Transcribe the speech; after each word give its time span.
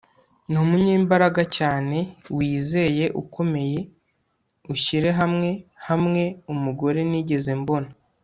numunyembaraga 0.51 1.43
cyane, 1.57 1.97
wizeye, 2.37 3.05
ukomeye, 3.21 3.79
ushyire 4.73 5.09
hamwe 5.19 5.49
hamwe 5.87 6.23
umugore 6.53 7.01
nigeze 7.09 7.51
mbona 7.61 7.89